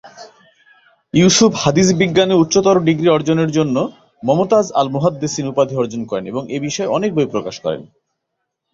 [1.13, 3.75] ইউসুফ হাদীস বিজ্ঞানে উচ্চতর ডিগ্রি অর্জনের জন্য
[4.23, 7.81] "মমতাজ আল-মুহাদ্দেসিন" উপাধি অর্জন করেন এবং এ বিষয়ে অনেক বই প্রকাশ করেন।